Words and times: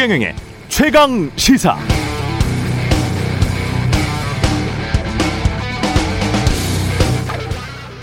최경영의 0.00 0.34
최강 0.70 1.30
시사. 1.36 1.76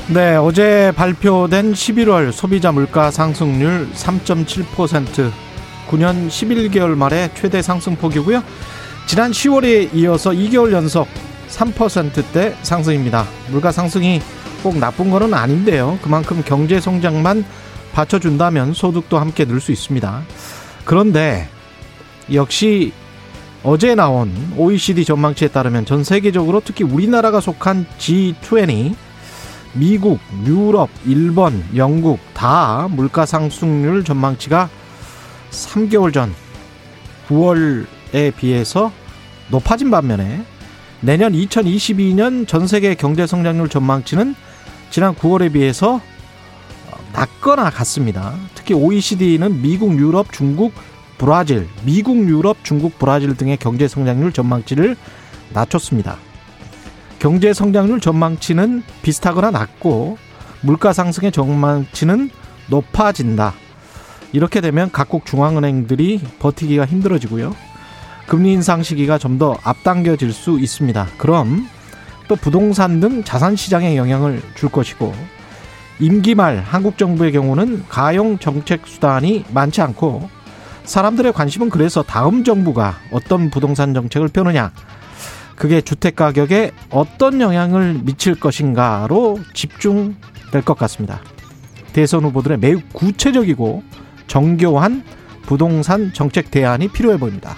네, 0.09 0.35
어제 0.35 0.93
발표된 0.95 1.73
11월 1.73 2.31
소비자 2.31 2.71
물가 2.71 3.09
상승률 3.09 3.89
3.7%, 3.95 5.31
9년 5.89 6.27
11개월 6.27 6.95
만에 6.95 7.31
최대 7.33 7.63
상승폭이고요. 7.63 8.43
지난 9.07 9.31
10월에 9.31 9.89
이어서 9.95 10.29
2개월 10.29 10.73
연속 10.73 11.07
3%대 11.49 12.55
상승입니다. 12.61 13.25
물가 13.49 13.71
상승이 13.71 14.21
꼭 14.61 14.77
나쁜 14.77 15.09
거는 15.09 15.33
아닌데요. 15.33 15.97
그만큼 16.03 16.43
경제 16.45 16.79
성장만 16.79 17.43
받쳐준다면 17.93 18.75
소득도 18.75 19.17
함께 19.17 19.45
늘 19.45 19.59
수 19.59 19.71
있습니다. 19.71 20.21
그런데 20.85 21.49
역시 22.33 22.91
어제 23.63 23.95
나온 23.95 24.31
OECD 24.57 25.05
전망치에 25.05 25.49
따르면 25.49 25.85
전 25.85 26.03
세계적으로 26.03 26.61
특히 26.63 26.83
우리나라가 26.83 27.39
속한 27.39 27.85
G20 27.97 28.95
미국, 29.73 30.19
유럽, 30.45 30.89
일본, 31.05 31.63
영국 31.75 32.19
다 32.33 32.87
물가 32.89 33.25
상승률 33.25 34.03
전망치가 34.03 34.69
3개월 35.51 36.13
전 36.13 36.33
9월에 37.27 38.35
비해서 38.35 38.91
높아진 39.49 39.91
반면에 39.91 40.43
내년 41.01 41.33
2022년 41.33 42.47
전 42.47 42.67
세계 42.67 42.95
경제 42.95 43.27
성장률 43.27 43.69
전망치는 43.69 44.35
지난 44.89 45.13
9월에 45.13 45.53
비해서 45.53 46.01
낮거나 47.13 47.69
같습니다. 47.69 48.33
특히 48.55 48.73
OECD는 48.73 49.61
미국, 49.61 49.97
유럽, 49.97 50.31
중국, 50.31 50.73
브라질, 51.17 51.67
미국, 51.83 52.17
유럽, 52.27 52.57
중국, 52.63 52.99
브라질 52.99 53.35
등의 53.35 53.57
경제 53.57 53.87
성장률 53.87 54.33
전망치를 54.33 54.95
낮췄습니다. 55.53 56.17
경제 57.19 57.53
성장률 57.53 57.99
전망치는 57.99 58.83
비슷하거나 59.01 59.51
낮고 59.51 60.17
물가 60.61 60.93
상승의 60.93 61.31
전망치는 61.31 62.29
높아진다. 62.69 63.53
이렇게 64.33 64.61
되면 64.61 64.91
각국 64.91 65.25
중앙은행들이 65.25 66.21
버티기가 66.39 66.85
힘들어지고요. 66.85 67.55
금리 68.27 68.51
인상 68.53 68.83
시기가 68.83 69.17
좀 69.17 69.37
더 69.37 69.57
앞당겨질 69.63 70.33
수 70.33 70.59
있습니다. 70.59 71.07
그럼 71.17 71.67
또 72.27 72.35
부동산 72.35 72.99
등 72.99 73.23
자산 73.23 73.55
시장에 73.55 73.95
영향을 73.95 74.41
줄 74.55 74.69
것이고 74.69 75.13
임기 75.99 76.35
말 76.35 76.57
한국 76.59 76.97
정부의 76.97 77.31
경우는 77.31 77.85
가용 77.87 78.37
정책 78.37 78.85
수단이 78.85 79.45
많지 79.53 79.81
않고 79.81 80.29
사람들의 80.87 81.33
관심은 81.33 81.69
그래서 81.69 82.01
다음 82.01 82.43
정부가 82.43 82.95
어떤 83.11 83.49
부동산 83.49 83.93
정책을 83.93 84.29
펴느냐 84.29 84.71
그게 85.55 85.81
주택 85.81 86.15
가격에 86.15 86.71
어떤 86.89 87.41
영향을 87.41 87.99
미칠 88.03 88.39
것인가로 88.39 89.39
집중될 89.53 90.61
것 90.63 90.77
같습니다. 90.77 91.19
대선 91.93 92.23
후보들의 92.23 92.59
매우 92.59 92.79
구체적이고 92.93 93.83
정교한 94.27 95.03
부동산 95.43 96.13
정책 96.13 96.51
대안이 96.51 96.89
필요해 96.89 97.17
보입니다. 97.17 97.57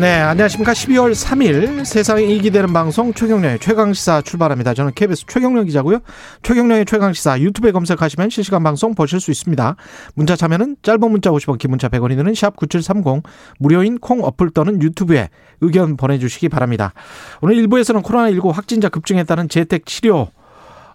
네, 0.00 0.14
안녕하십니까. 0.14 0.72
12월 0.72 1.12
3일 1.12 1.84
세상에 1.84 2.22
이익이 2.24 2.50
되는 2.50 2.72
방송 2.72 3.12
최경련의 3.12 3.58
최강시사 3.58 4.22
출발합니다. 4.22 4.72
저는 4.72 4.92
KBS 4.94 5.26
최경련 5.26 5.66
기자고요. 5.66 5.98
최경련의 6.42 6.86
최강시사 6.86 7.38
유튜브에 7.40 7.72
검색하시면 7.72 8.30
실시간 8.30 8.62
방송 8.62 8.94
보실 8.94 9.20
수 9.20 9.30
있습니다. 9.30 9.76
문자 10.14 10.34
참여는 10.34 10.76
짧은 10.82 11.10
문자 11.10 11.30
50원, 11.30 11.58
긴 11.58 11.70
문자 11.70 11.88
100원이 11.90 12.16
드는 12.16 12.32
샵9730 12.32 13.22
무료인 13.58 13.98
콩 13.98 14.24
어플 14.24 14.50
또는 14.50 14.80
유튜브에 14.82 15.28
의견 15.60 15.98
보내주시기 15.98 16.48
바랍니다. 16.48 16.94
오늘 17.42 17.56
1부에서는 17.56 18.02
코로나19 18.02 18.50
확진자 18.50 18.88
급증에 18.88 19.24
따른 19.24 19.48
재택 19.50 19.84
치료 19.84 20.28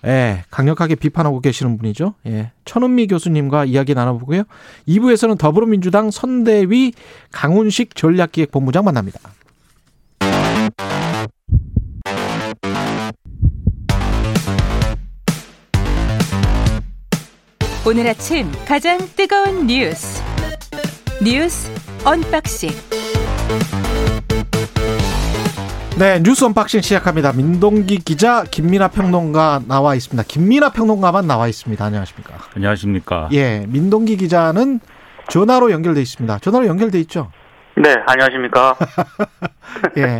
예, 0.06 0.44
강력하게 0.50 0.96
비판하고 0.96 1.40
계시는 1.42 1.78
분이죠. 1.78 2.14
예. 2.28 2.52
천은미 2.66 3.08
교수님과 3.08 3.66
이야기 3.66 3.94
나눠보고요. 3.94 4.44
2부에서는 4.88 5.38
더불어민주당 5.38 6.12
선대위 6.12 6.94
강훈식 7.32 7.96
전략기획본부장 7.96 8.86
만납니다. 8.86 9.20
오늘 17.86 18.06
아침 18.08 18.52
가장 18.68 18.98
뜨거운 19.16 19.66
뉴스. 19.66 20.22
뉴스 21.24 21.72
unboxing. 22.04 22.70
네, 25.98 26.22
뉴스 26.22 26.46
unboxing 26.46 26.82
시작합니다. 26.82 27.34
민동기 27.34 27.98
기자, 27.98 28.44
김민아 28.44 28.90
평론가 28.90 29.62
나와 29.68 29.96
있습니다. 29.96 30.24
김민아 30.28 30.70
평론가만 30.72 31.26
나와 31.26 31.48
있습니다. 31.48 31.84
안녕하십니까? 31.84 32.36
안녕하십니까? 32.56 33.30
예, 33.32 33.66
민동기 33.68 34.18
기자는 34.18 34.80
전화로 35.28 35.72
연결돼 35.72 36.00
있습니다. 36.00 36.38
전화로 36.38 36.68
연결돼 36.68 37.00
있죠? 37.00 37.32
네, 37.78 37.96
안녕하십니까? 38.06 38.76
예, 39.98 40.20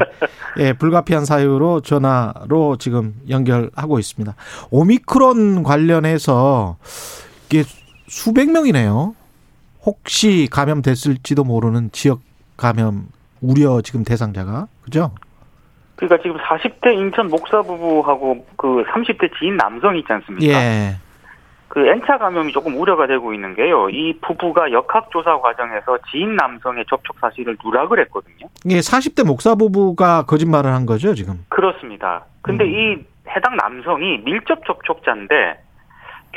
예, 0.58 0.74
불가피한 0.74 1.26
사유로 1.26 1.82
전화로 1.82 2.78
지금 2.80 3.14
연결하고 3.30 4.00
있습니다. 4.00 4.34
오미크론 4.72 5.62
관련해서 5.62 6.78
이게 7.46 7.64
수백 8.08 8.50
명이네요. 8.50 9.14
혹시 9.84 10.48
감염됐을지도 10.50 11.44
모르는 11.44 11.92
지역 11.92 12.22
감염 12.58 13.10
우려 13.42 13.82
지금 13.84 14.04
대상자가 14.04 14.68
그죠? 14.82 15.12
그러니까 15.98 16.22
지금 16.22 16.38
40대 16.38 16.96
인천 16.96 17.28
목사 17.28 17.62
부부하고 17.62 18.46
그 18.56 18.84
30대 18.88 19.30
지인 19.38 19.58
남성 19.58 19.98
있지 19.98 20.14
않습니까? 20.14 20.54
예. 20.54 20.96
그 21.68 21.86
N차 21.86 22.18
감염이 22.18 22.54
조금 22.54 22.80
우려가 22.80 23.08
되고 23.08 23.34
있는 23.34 23.54
게요. 23.56 23.90
이 23.90 24.18
부부가 24.22 24.72
역학조사 24.72 25.40
과정에서 25.40 25.98
지인 26.10 26.36
남성의 26.36 26.86
접촉 26.90 27.18
사실을 27.20 27.58
누락을 27.64 28.00
했거든요. 28.02 28.48
예, 28.70 28.78
40대 28.78 29.26
목사 29.26 29.56
부부가 29.56 30.24
거짓말을 30.24 30.72
한 30.72 30.86
거죠, 30.86 31.14
지금? 31.14 31.46
그렇습니다. 31.50 32.24
근데 32.42 32.64
음. 32.64 32.70
이 32.70 33.30
해당 33.30 33.58
남성이 33.58 34.20
밀접 34.24 34.66
접촉자인데 34.66 35.60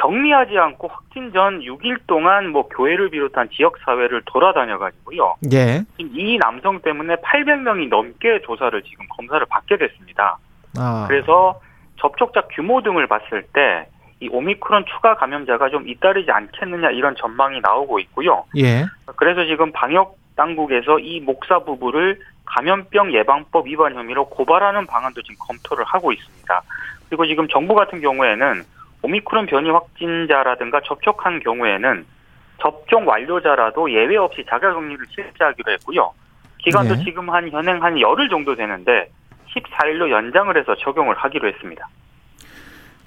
격리하지 0.01 0.59
않고 0.59 0.89
확진 0.89 1.33
전 1.33 1.61
6일 1.61 2.01
동안 2.07 2.51
뭐 2.51 2.69
교회를 2.69 3.11
비롯한 3.11 3.49
지역 3.51 3.79
사회를 3.85 4.23
돌아다녀 4.27 4.79
가지고요. 4.79 5.37
예. 5.53 5.83
이 5.99 6.39
남성 6.39 6.81
때문에 6.81 7.17
800명이 7.17 7.89
넘게 7.89 8.41
조사를 8.43 8.83
지금 8.83 9.07
검사를 9.09 9.45
받게 9.47 9.77
됐습니다. 9.77 10.39
아. 10.79 11.07
그래서 11.09 11.61
접촉자 11.97 12.43
규모 12.53 12.83
등을 12.83 13.07
봤을 13.07 13.43
때 13.53 13.87
이 14.21 14.29
오미크론 14.31 14.85
추가 14.87 15.17
감염자가 15.17 15.71
좀 15.71 15.89
잇따르지 15.89 16.31
않겠느냐 16.31 16.91
이런 16.91 17.17
전망이 17.17 17.61
나오고 17.61 17.99
있고요. 18.01 18.45
예. 18.59 18.85
그래서 19.17 19.47
지금 19.47 19.73
방역 19.73 20.19
당국에서 20.37 20.99
이 20.99 21.21
목사 21.21 21.59
부부를 21.61 22.21
감염병 22.45 23.15
예방법 23.15 23.67
위반 23.67 23.95
혐의로 23.95 24.29
고발하는 24.29 24.87
방안도 24.87 25.23
지금 25.23 25.37
검토를 25.47 25.85
하고 25.85 26.13
있습니다. 26.13 26.63
그리고 27.09 27.27
지금 27.27 27.49
정부 27.49 27.75
같은 27.75 28.01
경우에는 28.01 28.63
오미크론 29.03 29.47
변이 29.47 29.71
확진자라든가 29.71 30.81
접촉한 30.85 31.41
경우에는 31.41 32.05
접종 32.61 33.09
완료자라도 33.09 33.91
예외 33.93 34.17
없이 34.17 34.45
자가격리를 34.49 35.07
실시하기로 35.09 35.73
했고요. 35.73 36.13
기간도 36.59 36.97
네. 36.97 37.05
지금 37.05 37.31
한 37.31 37.49
현행 37.51 37.83
한 37.83 37.99
열흘 37.99 38.29
정도 38.29 38.55
되는데 38.55 39.11
14일로 39.55 40.11
연장을 40.11 40.57
해서 40.57 40.75
적용을 40.77 41.17
하기로 41.17 41.49
했습니다. 41.49 41.89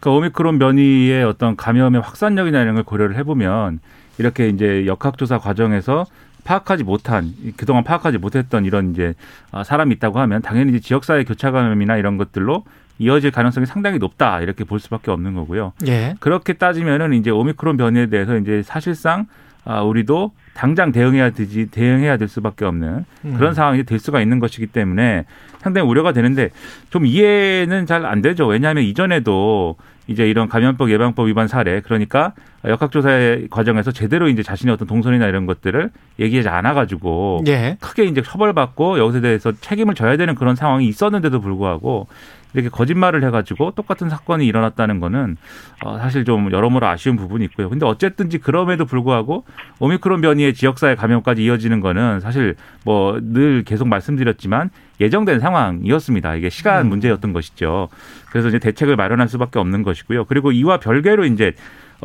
그 0.02 0.10
오미크론 0.10 0.60
변이의 0.60 1.24
어떤 1.24 1.56
감염의 1.56 2.02
확산력이나 2.02 2.62
이런 2.62 2.76
걸 2.76 2.84
고려를 2.84 3.16
해보면 3.18 3.80
이렇게 4.18 4.48
이제 4.48 4.86
역학조사 4.86 5.38
과정에서 5.38 6.06
파악하지 6.44 6.84
못한 6.84 7.32
그동안 7.56 7.84
파악하지 7.84 8.18
못했던 8.18 8.66
이런 8.66 8.92
이제 8.92 9.14
아, 9.52 9.64
사람이 9.64 9.96
있다고 9.96 10.20
하면 10.20 10.42
당연히 10.42 10.82
지역사회 10.82 11.24
교차 11.24 11.52
감염이나 11.52 11.96
이런 11.96 12.18
것들로 12.18 12.66
이어질 13.00 13.32
가능성이 13.32 13.66
상당히 13.66 13.98
높다 13.98 14.42
이렇게 14.42 14.64
볼 14.64 14.80
수밖에 14.80 15.12
없는 15.12 15.34
거고요. 15.34 15.74
예. 15.88 16.16
그렇게 16.20 16.54
따지면은 16.54 17.14
이제 17.14 17.30
오미크론 17.32 17.78
변이에 17.78 18.08
대해서 18.08 18.38
이제 18.38 18.62
사실상 18.64 19.26
아, 19.66 19.82
우리도 19.82 20.32
당장 20.54 20.92
대응해야 20.92 21.30
되지 21.30 21.68
대응해야 21.72 22.18
될 22.18 22.28
수밖에 22.28 22.66
없는 22.66 23.06
음. 23.26 23.34
그런 23.38 23.54
상황이 23.54 23.84
될 23.84 23.98
수가 23.98 24.22
있는 24.22 24.40
것이기 24.40 24.68
때문에 24.68 25.24
상당히 25.60 25.88
우려가 25.88 26.12
되는데 26.12 26.50
좀 26.90 27.06
이해는 27.06 27.86
잘 27.86 28.06
안 28.06 28.22
되죠. 28.22 28.46
왜냐하면 28.46 28.84
이전에도 28.84 29.78
이제 30.08 30.30
이런 30.30 30.50
감염법 30.50 30.92
예방법 30.92 31.28
위반 31.28 31.48
사례 31.48 31.80
그러니까 31.80 32.34
역학조사 32.66 33.38
과정에서 33.50 33.92
제대로 33.92 34.28
이제 34.28 34.44
자신의 34.44 34.74
어떤 34.74 34.86
동선이나 34.86 35.28
이런 35.28 35.46
것들을 35.46 35.92
얘기하지 36.20 36.50
않아 36.50 36.74
가지고 36.74 37.42
예. 37.48 37.78
크게 37.80 38.04
이제 38.04 38.22
처벌받고 38.22 39.00
여기서 39.00 39.22
대해서 39.22 39.54
책임을 39.54 39.96
져야 39.96 40.18
되는 40.18 40.36
그런 40.36 40.58
상황이 40.58 40.86
있었는데도 40.88 41.40
불구하고 41.40 42.08
이렇게 42.54 42.70
거짓말을 42.70 43.24
해가지고 43.26 43.72
똑같은 43.72 44.10
사건이 44.10 44.46
일어났다는 44.46 45.00
거는 45.00 45.38
어, 45.84 45.98
사실 45.98 46.24
좀 46.24 46.52
여러모로 46.52 46.86
아쉬운 46.88 47.16
부분이 47.16 47.46
있고요. 47.46 47.70
근데 47.70 47.86
어쨌든지 47.86 48.38
그럼에도 48.38 48.86
불구하고 48.86 49.44
오미크론 49.80 50.22
변이의 50.22 50.54
지역사회 50.54 50.96
감염까지 50.96 51.44
이어지는 51.44 51.80
거는 51.80 52.20
사실 52.20 52.56
뭐 52.86 53.20
늘 53.34 53.64
계속 53.64 53.88
말씀드렸지만 53.88 54.70
예정된 55.02 55.40
상황이었습니다. 55.40 56.36
이게 56.36 56.50
시간 56.50 56.86
음. 56.86 56.90
문제였던 56.90 57.34
것이죠. 57.34 57.90
그래서 58.32 58.48
이제 58.50 58.60
대책을 58.60 58.96
마련할 58.96 59.28
수밖에 59.28 59.60
없는 59.60 59.84
것이고요. 59.84 60.26
그리고 60.26 60.52
이와 60.52 60.78
별개로 60.78 61.26
이제 61.26 61.54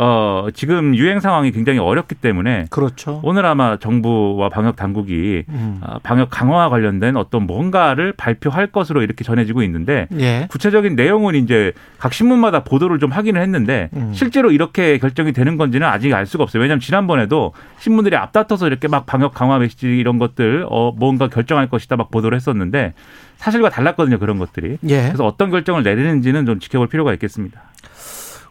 어 0.00 0.46
지금 0.54 0.94
유행 0.94 1.18
상황이 1.18 1.50
굉장히 1.50 1.80
어렵기 1.80 2.14
때문에 2.14 2.66
그렇죠. 2.70 3.20
오늘 3.24 3.44
아마 3.44 3.78
정부와 3.78 4.48
방역 4.48 4.76
당국이 4.76 5.42
음. 5.48 5.80
아, 5.82 5.98
방역 6.04 6.30
강화와 6.30 6.68
관련된 6.68 7.16
어떤 7.16 7.48
뭔가를 7.48 8.12
발표할 8.12 8.68
것으로 8.68 9.02
이렇게 9.02 9.24
전해지고 9.24 9.64
있는데 9.64 10.06
예. 10.20 10.46
구체적인 10.50 10.94
내용은 10.94 11.34
이제 11.34 11.72
각 11.98 12.12
신문마다 12.12 12.62
보도를 12.62 13.00
좀 13.00 13.10
하기는 13.10 13.42
했는데 13.42 13.90
음. 13.96 14.12
실제로 14.14 14.52
이렇게 14.52 14.98
결정이 14.98 15.32
되는 15.32 15.56
건지는 15.56 15.88
아직 15.88 16.14
알 16.14 16.26
수가 16.26 16.44
없어요. 16.44 16.62
왜냐하면 16.62 16.78
지난번에도 16.78 17.52
신문들이 17.80 18.14
앞다퉈서 18.14 18.68
이렇게 18.68 18.86
막 18.86 19.04
방역 19.04 19.34
강화 19.34 19.58
메시지 19.58 19.88
이런 19.88 20.20
것들 20.20 20.64
어 20.70 20.92
뭔가 20.96 21.26
결정할 21.26 21.68
것이다 21.68 21.96
막 21.96 22.12
보도를 22.12 22.36
했었는데 22.36 22.94
사실과 23.36 23.68
달랐거든요 23.68 24.20
그런 24.20 24.38
것들이. 24.38 24.78
예. 24.88 25.06
그래서 25.06 25.26
어떤 25.26 25.50
결정을 25.50 25.82
내리는지는 25.82 26.46
좀 26.46 26.60
지켜볼 26.60 26.86
필요가 26.86 27.12
있겠습니다. 27.14 27.62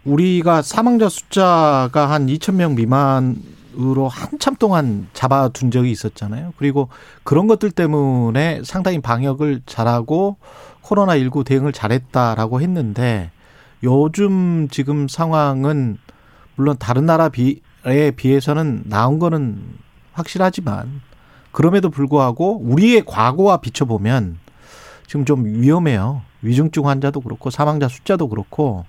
우리가 0.08 0.62
사망자 0.62 1.10
숫자가 1.10 2.10
한 2.10 2.28
2천 2.28 2.56
명 2.56 2.76
미만으로 2.76 4.08
한참 4.08 4.56
동안 4.56 5.08
잡아둔 5.14 5.70
적이 5.70 5.92
있었잖아요. 5.92 6.54
그리고 6.58 6.88
그런 7.24 7.48
것들 7.48 7.72
때문에 7.72 8.62
상당히 8.64 9.00
방역을 9.00 9.64
잘하고 9.66 10.38
코로나19 10.84 11.44
대응을 11.44 11.74
잘했다라고 11.74 12.62
했는데 12.62 13.32
요즘 13.84 14.70
지금 14.72 15.10
상황은 15.10 15.98
물론 16.56 16.78
다른 16.80 17.06
나라 17.06 17.28
비에 17.28 18.12
비해서는 18.16 18.84
나은 18.86 19.20
거는 19.20 19.62
확실하지만 20.14 21.02
그럼에도 21.52 21.90
불구하고 21.90 22.62
우리의 22.64 23.04
과거와 23.06 23.58
비춰보면 23.58 24.38
지금 25.06 25.26
좀 25.26 25.44
위험해요. 25.46 26.22
위중증 26.42 26.88
환자도 26.88 27.20
그렇고 27.22 27.50
사망자 27.50 27.90
숫자도 27.90 28.30
그렇고 28.30 28.86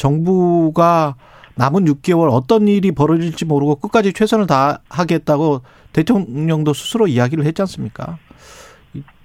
정부가 0.00 1.14
남은 1.56 1.84
6개월 1.84 2.30
어떤 2.32 2.66
일이 2.68 2.90
벌어질지 2.90 3.44
모르고 3.44 3.76
끝까지 3.76 4.14
최선을 4.14 4.46
다하겠다고 4.46 5.60
대통령도 5.92 6.72
스스로 6.72 7.06
이야기를 7.06 7.44
했지 7.44 7.60
않습니까? 7.62 8.18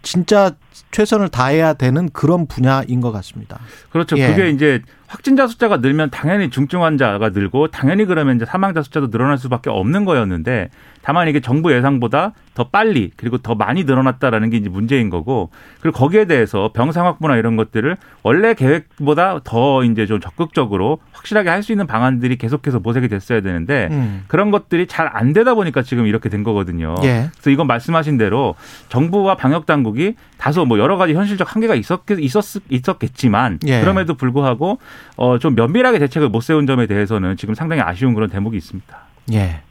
진짜 0.06 0.52
최선을 0.92 1.30
다해야 1.30 1.74
되는 1.74 2.10
그런 2.10 2.48
분야인 2.48 3.02
것 3.02 3.12
같습니다. 3.12 3.60
그렇죠. 3.90 4.18
예. 4.18 4.28
그게 4.28 4.50
이제 4.50 4.82
확진자 5.08 5.48
숫자가 5.48 5.78
늘면 5.78 6.10
당연히 6.10 6.50
중증 6.50 6.84
환자가 6.84 7.30
늘고 7.30 7.68
당연히 7.70 8.06
그러면 8.06 8.38
이제 8.38 8.46
사망자 8.46 8.82
숫자도 8.82 9.12
늘어날 9.12 9.38
수밖에 9.38 9.70
없는 9.70 10.04
거였는데 10.04 10.70
다만 11.02 11.28
이게 11.28 11.40
정부 11.40 11.72
예상보다 11.72 12.34
더 12.56 12.70
빨리 12.70 13.12
그리고 13.16 13.38
더 13.38 13.54
많이 13.54 13.84
늘어났다라는 13.84 14.50
게 14.50 14.58
이제 14.58 14.68
문제인 14.70 15.10
거고 15.10 15.52
그리고 15.80 15.98
거기에 15.98 16.26
대해서 16.26 16.72
병상 16.74 17.06
확보나 17.06 17.38
이런 17.38 17.56
것들을 17.56 17.96
원래 18.24 18.54
계획보다 18.56 19.42
더 19.44 19.84
이제 19.84 20.06
좀 20.08 20.20
적극적으로 20.20 21.00
확실하게 21.12 21.50
할 21.50 21.66
수 21.66 21.72
있는 21.72 21.88
방안들이 21.88 22.36
계속해서 22.38 22.80
모색이 22.80 23.08
됐어야 23.08 23.42
되는데 23.42 23.88
음. 23.92 24.24
그런 24.28 24.52
것들이 24.52 24.88
잘 24.88 25.10
안 25.16 25.34
되다 25.34 25.54
보니까 25.54 25.82
지금 25.84 26.06
이렇게 26.08 26.30
된 26.30 26.44
거거든요. 26.44 26.96
예. 27.04 27.30
그래서 27.34 27.50
이건 27.52 27.68
말씀하신 27.68 28.18
대로 28.18 28.56
정부와 28.90 29.36
방역 29.36 29.66
당국 29.66 29.95
이 29.98 30.16
다소 30.38 30.66
뭐 30.66 30.80
여러 30.80 30.98
가지 30.98 31.14
현실적 31.14 31.54
한계가 31.56 31.76
있었겠, 31.76 32.20
있었, 32.20 32.62
있었겠지만 32.70 33.60
예. 33.68 33.82
그럼에도 33.82 34.16
불구하고 34.16 34.80
어, 35.18 35.38
좀 35.40 35.56
면밀하게 35.56 36.00
대책을 36.00 36.30
못 36.30 36.42
세운 36.42 36.68
점에 36.68 36.88
대해서는 36.88 37.38
지금 37.38 37.56
상당히 37.56 37.82
아쉬운 37.82 38.14
그런 38.14 38.30
대목이 38.30 38.58
있습니다. 38.58 38.98
예. 39.34 39.62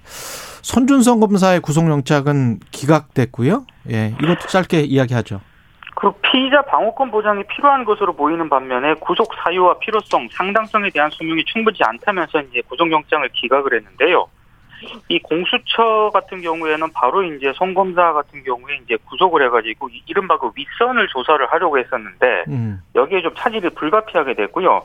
손준성 0.62 1.20
검사의 1.20 1.60
구속영장은 1.60 2.60
기각됐고요. 2.70 3.66
예. 3.90 4.14
이것도 4.22 4.48
짧게 4.48 4.80
이야기하죠. 4.80 5.40
그 5.94 6.10
피의자 6.22 6.62
방어권 6.62 7.10
보장이 7.10 7.44
필요한 7.46 7.84
것으로 7.84 8.14
보이는 8.14 8.48
반면에 8.48 8.94
구속 8.94 9.28
사유와 9.42 9.78
필요성, 9.78 10.28
상당성에 10.32 10.90
대한 10.90 11.08
소명이 11.10 11.44
충분치 11.44 11.82
않다면서 11.84 12.40
이제 12.42 12.62
구속영장을 12.68 13.28
기각을 13.32 13.74
했는데요. 13.74 14.26
이 15.08 15.18
공수처 15.20 16.10
같은 16.12 16.40
경우에는 16.40 16.92
바로 16.92 17.22
이제 17.22 17.52
송 17.56 17.74
검사 17.74 18.12
같은 18.12 18.42
경우에 18.44 18.78
이제 18.84 18.96
구속을 19.08 19.44
해가지고 19.46 19.88
이- 19.88 20.02
이른바 20.06 20.38
그 20.38 20.50
윗선을 20.54 21.08
조사를 21.08 21.44
하려고 21.46 21.78
했었는데 21.78 22.44
음. 22.48 22.80
여기에 22.94 23.22
좀 23.22 23.34
차질이 23.36 23.68
불가피하게 23.70 24.34
됐고요. 24.34 24.82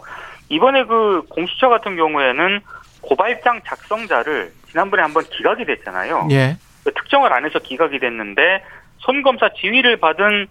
이번에 0.49 0.83
그 0.85 1.23
공수처 1.29 1.69
같은 1.69 1.95
경우에는 1.95 2.59
고발장 3.01 3.61
작성자를 3.65 4.51
지난번에 4.67 5.01
한번 5.03 5.23
기각이 5.23 5.65
됐잖아요. 5.65 6.27
예. 6.31 6.57
그 6.83 6.93
특정을 6.93 7.31
안 7.33 7.45
해서 7.45 7.59
기각이 7.59 7.99
됐는데 7.99 8.63
손 8.99 9.21
검사 9.21 9.49
지휘를 9.49 9.97
받은 9.97 10.47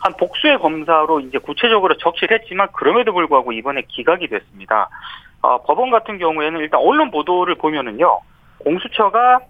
한 0.00 0.16
복수의 0.16 0.58
검사로 0.58 1.20
이제 1.20 1.38
구체적으로 1.38 1.96
적시를 1.96 2.40
했지만 2.40 2.68
그럼에도 2.72 3.12
불구하고 3.12 3.52
이번에 3.52 3.82
기각이 3.86 4.26
됐습니다. 4.28 4.88
어, 5.42 5.62
법원 5.62 5.90
같은 5.90 6.18
경우에는 6.18 6.58
일단 6.60 6.80
언론 6.80 7.10
보도를 7.12 7.54
보면은요, 7.56 8.20
공수처가 8.64 9.40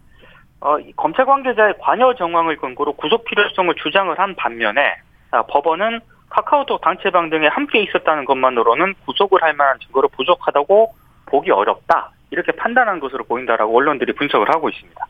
어, 0.60 0.78
이 0.78 0.92
검찰 0.96 1.26
관계자의 1.26 1.74
관여 1.80 2.14
정황을 2.14 2.56
근거로 2.56 2.92
구속 2.92 3.24
필요성을 3.24 3.74
주장을 3.82 4.16
한 4.18 4.34
반면에 4.36 4.96
아, 5.32 5.42
법원은 5.42 6.00
카카오톡 6.30 6.80
단체방 6.80 7.30
등에 7.30 7.48
함께 7.48 7.82
있었다는 7.82 8.24
것만으로는 8.24 8.94
구속을 9.04 9.42
할 9.42 9.54
만한 9.54 9.78
증거로 9.80 10.08
부족하다고 10.08 10.94
보기 11.26 11.50
어렵다 11.50 12.10
이렇게 12.30 12.52
판단한 12.52 13.00
것으로 13.00 13.24
보인다라고 13.24 13.76
언론들이 13.76 14.14
분석을 14.14 14.48
하고 14.50 14.68
있습니다. 14.68 15.06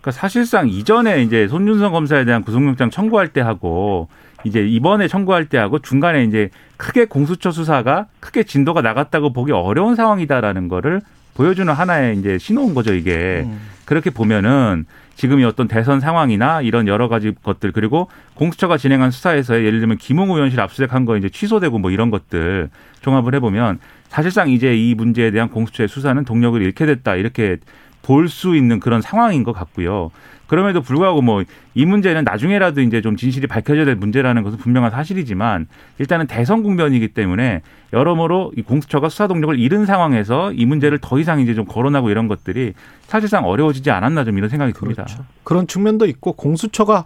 그러니까 0.00 0.10
사실상 0.10 0.68
이전에 0.68 1.22
이제 1.22 1.48
손준성 1.48 1.92
검사에 1.92 2.24
대한 2.24 2.42
구속영장 2.42 2.90
청구할 2.90 3.28
때 3.28 3.40
하고 3.40 4.08
이제 4.44 4.60
이번에 4.60 5.08
청구할 5.08 5.48
때 5.48 5.58
하고 5.58 5.80
중간에 5.80 6.24
이제 6.24 6.50
크게 6.76 7.06
공수처 7.06 7.50
수사가 7.50 8.06
크게 8.20 8.44
진도가 8.44 8.80
나갔다고 8.80 9.32
보기 9.32 9.52
어려운 9.52 9.96
상황이다라는 9.96 10.68
거를 10.68 11.00
보여주는 11.38 11.72
하나의 11.72 12.18
이제 12.18 12.36
신호인 12.36 12.74
거죠, 12.74 12.92
이게. 12.92 13.44
음. 13.46 13.60
그렇게 13.84 14.10
보면은 14.10 14.86
지금이 15.14 15.44
어떤 15.44 15.68
대선 15.68 16.00
상황이나 16.00 16.62
이런 16.62 16.88
여러 16.88 17.08
가지 17.08 17.32
것들 17.42 17.70
그리고 17.70 18.10
공수처가 18.34 18.76
진행한 18.76 19.12
수사에서 19.12 19.54
예를 19.54 19.78
들면 19.78 19.98
김웅 19.98 20.30
의원실 20.30 20.60
압수수색한 20.60 21.04
거 21.04 21.16
이제 21.16 21.28
취소되고 21.28 21.78
뭐 21.78 21.92
이런 21.92 22.10
것들 22.10 22.70
종합을 23.02 23.36
해보면 23.36 23.78
사실상 24.08 24.50
이제 24.50 24.76
이 24.76 24.94
문제에 24.94 25.30
대한 25.30 25.48
공수처의 25.48 25.88
수사는 25.88 26.22
동력을 26.24 26.60
잃게 26.60 26.86
됐다 26.86 27.14
이렇게 27.14 27.58
볼 28.02 28.28
수 28.28 28.56
있는 28.56 28.80
그런 28.80 29.00
상황인 29.02 29.44
것 29.44 29.52
같고요. 29.52 30.10
그럼에도 30.46 30.80
불구하고 30.80 31.20
뭐 31.22 31.42
이 31.78 31.86
문제는 31.86 32.24
나중에라도 32.24 32.80
이제 32.80 33.00
좀 33.00 33.16
진실이 33.16 33.46
밝혀져야 33.46 33.84
될 33.84 33.94
문제라는 33.94 34.42
것은 34.42 34.58
분명한 34.58 34.90
사실이지만 34.90 35.68
일단은 36.00 36.26
대선 36.26 36.64
국면이기 36.64 37.06
때문에 37.14 37.62
여러모로 37.92 38.50
이 38.56 38.62
공수처가 38.62 39.08
수사 39.08 39.28
동력을 39.28 39.56
잃은 39.56 39.86
상황에서 39.86 40.52
이 40.52 40.66
문제를 40.66 40.98
더 41.00 41.20
이상 41.20 41.38
이제 41.38 41.54
좀 41.54 41.66
거론하고 41.66 42.10
이런 42.10 42.26
것들이 42.26 42.72
사실상 43.06 43.44
어려워지지 43.44 43.92
않았나 43.92 44.24
좀 44.24 44.38
이런 44.38 44.50
생각이 44.50 44.72
듭니다. 44.72 45.04
그렇죠. 45.04 45.24
그런 45.44 45.68
측면도 45.68 46.06
있고 46.06 46.32
공수처가 46.32 47.04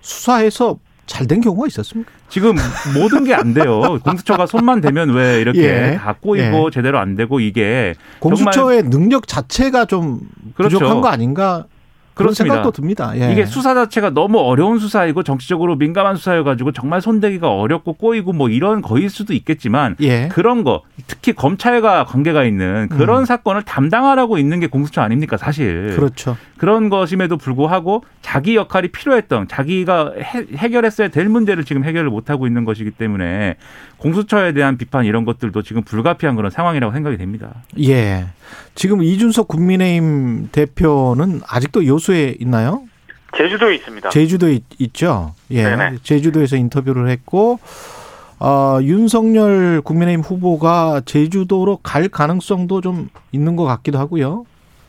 수사해서 0.00 0.78
잘 1.06 1.26
된 1.26 1.40
경우가 1.40 1.66
있었습니까? 1.66 2.10
지금 2.28 2.56
모든 2.94 3.24
게 3.24 3.34
안 3.34 3.52
돼요. 3.54 3.98
공수처가 4.04 4.46
손만 4.46 4.80
대면 4.80 5.10
왜 5.10 5.40
이렇게 5.40 5.62
예. 5.92 5.96
다 6.00 6.14
꼬이고 6.20 6.70
제대로 6.70 6.98
안 6.98 7.14
되고 7.14 7.40
이게 7.40 7.94
공수처의 8.20 8.84
능력 8.84 9.26
자체가 9.26 9.84
좀 9.84 10.20
그렇죠. 10.54 10.78
부족한 10.78 11.00
거 11.00 11.08
아닌가 11.08 11.66
그런 12.14 12.28
그렇습니다. 12.28 12.54
생각도 12.54 12.70
듭니다. 12.70 13.12
예. 13.16 13.32
이게 13.32 13.44
수사 13.44 13.74
자체가 13.74 14.10
너무 14.10 14.38
어려운 14.38 14.78
수사이고 14.78 15.24
정치적으로 15.24 15.74
민감한 15.76 16.16
수사여가지고 16.16 16.72
정말 16.72 17.00
손대기가 17.00 17.50
어렵고 17.50 17.94
꼬이고 17.94 18.32
뭐 18.32 18.48
이런 18.48 18.82
거일 18.82 19.10
수도 19.10 19.32
있겠지만 19.32 19.96
예. 20.00 20.28
그런 20.28 20.62
거 20.62 20.82
특히 21.08 21.32
검찰과 21.32 22.04
관계가 22.04 22.44
있는 22.44 22.88
그런 22.88 23.20
음. 23.20 23.24
사건을 23.24 23.62
담당하라고 23.62 24.38
있는 24.38 24.60
게 24.60 24.68
공수처 24.68 25.00
아닙니까 25.00 25.36
사실 25.36 25.92
그렇죠. 25.96 26.36
그런 26.56 26.88
것임에도 26.88 27.36
불구하고 27.36 28.04
자기 28.22 28.54
역할이 28.54 28.88
필요했던 28.88 29.48
자기가 29.48 30.12
해, 30.16 30.46
해결했어야 30.56 31.08
될 31.08 31.28
문제를 31.28 31.64
지금 31.64 31.84
해결을 31.84 32.10
못하고 32.10 32.46
있는 32.46 32.64
것이기 32.64 32.92
때문에 32.92 33.56
공수처에 33.98 34.52
대한 34.52 34.76
비판 34.76 35.04
이런 35.04 35.24
것들도 35.24 35.62
지금 35.62 35.82
불가피한 35.82 36.36
그런 36.36 36.50
상황이라고 36.50 36.92
생각이 36.92 37.16
됩니다. 37.16 37.54
예. 37.80 38.26
지금 38.74 39.02
이준석 39.02 39.48
국민의힘 39.48 40.48
대표는 40.52 41.40
아직도 41.48 41.86
여수에 41.86 42.36
있나요? 42.40 42.82
제주도에 43.36 43.74
있습니다. 43.76 44.10
제주도에 44.10 44.52
있, 44.52 44.64
있죠. 44.78 45.34
예. 45.50 45.64
네네. 45.64 45.98
제주도에서 46.02 46.56
인터뷰를 46.56 47.08
했고 47.08 47.58
어, 48.40 48.78
윤석열 48.82 49.80
국민의힘 49.80 50.20
후보가 50.22 51.02
제주도로 51.04 51.78
갈 51.82 52.08
가능성도 52.08 52.80
좀 52.80 53.08
있는 53.32 53.56
것 53.56 53.64
같기도 53.64 53.98
하고요. 53.98 54.44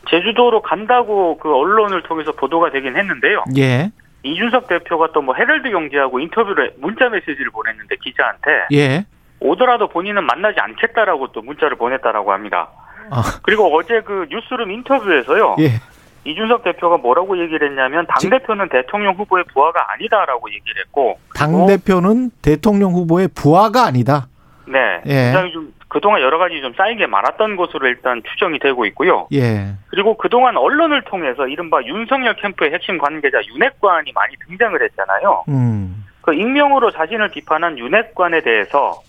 제주도로 0.10 0.62
간다고 0.62 1.38
그 1.38 1.52
언론을 1.54 2.04
통해서 2.04 2.32
보도가 2.34 2.70
되긴 2.72 2.96
했는데요. 2.96 3.44
예. 3.58 3.92
이준석 4.24 4.68
대표가 4.68 5.12
또 5.14 5.22
뭐 5.22 5.36
헤럴드 5.36 5.70
경제하고 5.70 6.20
인터뷰를 6.20 6.74
문자 6.80 7.10
메시지를 7.10 7.50
보냈는데 7.52 7.96
기자한테 8.04 8.68
예. 8.74 9.06
오더라도 9.40 9.88
본인은 9.88 10.24
만나지 10.24 10.60
않겠다라고 10.60 11.32
또 11.32 11.42
문자를 11.42 11.78
보냈다라고 11.78 12.32
합니다. 12.32 12.70
아. 13.12 13.24
그리고 13.44 13.76
어제 13.76 14.02
그 14.02 14.28
뉴스룸 14.30 14.72
인터뷰에서요. 14.72 15.56
예. 15.60 15.80
이준석 16.26 16.64
대표가 16.64 16.98
뭐라고 16.98 17.38
얘기를 17.40 17.70
했냐면 17.70 18.08
당 18.08 18.30
대표는 18.30 18.70
대통령 18.70 19.14
후보의 19.14 19.44
부하가 19.54 19.94
아니다라고 19.94 20.50
얘기를 20.50 20.82
했고 20.82 21.20
당 21.36 21.68
대표는 21.68 22.32
대통령 22.42 22.94
후보의 22.94 23.30
부하가 23.36 23.86
아니다. 23.86 24.28
네, 24.68 25.02
예. 25.06 25.26
굉장히 25.26 25.52
좀 25.52 25.74
그동안 25.88 26.22
여러 26.22 26.38
가지 26.40 26.60
좀 26.62 26.74
쌓이게 26.74 27.06
많았던 27.06 27.56
것으로 27.56 27.88
일단 27.88 28.22
추정이 28.28 28.60
되고 28.60 28.86
있고요. 28.88 29.28
예. 29.34 29.68
그리고 29.88 30.18
그동안 30.18 30.58
언론을 30.58 31.04
통해서 31.04 31.48
이른바 31.48 31.82
윤석열 31.84 32.36
캠프의 32.36 32.74
핵심 32.74 32.98
관계자 32.98 33.38
윤핵관이 33.54 34.12
많이 34.14 34.36
등장을 34.48 34.82
했잖아요. 34.82 35.46
음. 35.48 36.04
그 36.22 36.34
익명으로 36.34 36.92
자신을 36.92 37.30
비판한 37.30 37.78
윤핵관에 37.78 38.42
대해서 38.42 39.00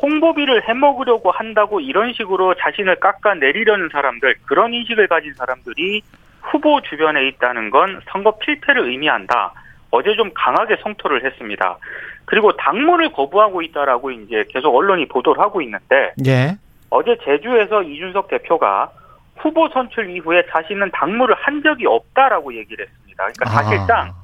홍보비를 0.00 0.68
해먹으려고 0.68 1.30
한다고 1.30 1.80
이런 1.80 2.12
식으로 2.12 2.54
자신을 2.54 2.96
깎아내리려는 2.96 3.88
사람들, 3.92 4.36
그런 4.46 4.72
인식을 4.72 5.08
가진 5.08 5.34
사람들이 5.34 6.02
후보 6.40 6.80
주변에 6.82 7.28
있다는 7.28 7.70
건 7.70 8.00
선거 8.10 8.36
필패를 8.38 8.88
의미한다. 8.88 9.52
어제 9.90 10.14
좀 10.16 10.30
강하게 10.34 10.76
성토를 10.82 11.24
했습니다. 11.24 11.78
그리고 12.24 12.56
당무를 12.56 13.12
거부하고 13.12 13.62
있다라고 13.62 14.10
이제 14.10 14.44
계속 14.48 14.74
언론이 14.74 15.06
보도를 15.08 15.42
하고 15.42 15.60
있는데 15.60 16.12
예. 16.26 16.56
어제 16.90 17.16
제주에서 17.24 17.82
이준석 17.82 18.28
대표가 18.28 18.90
후보 19.36 19.68
선출 19.68 20.10
이후에 20.10 20.44
자신은 20.50 20.90
당무를 20.92 21.34
한 21.34 21.62
적이 21.62 21.86
없다라고 21.86 22.54
얘기를 22.54 22.86
했습니다. 22.86 23.24
그러니까 23.24 23.50
사실상 23.50 24.08
아. 24.08 24.14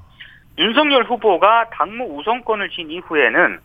윤석열 0.58 1.04
후보가 1.04 1.70
당무 1.70 2.04
우선권을 2.18 2.70
쥔 2.70 2.90
이후에는 2.90 3.58